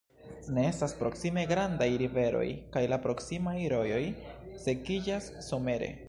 [0.53, 4.01] Ne estas proksime grandaj riveroj kaj la proksimaj rojoj
[4.65, 5.91] sekiĝas somere.